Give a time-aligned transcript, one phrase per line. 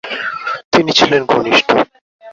[0.73, 1.69] তিনি ছিলেন কনিষ্ঠ।